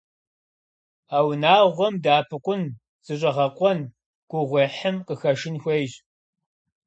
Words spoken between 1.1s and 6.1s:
А унагъуэм дэӀэпыкъун, зыщӀэгъэкъуэн, гугъуехьым къыхэшын хуейщ.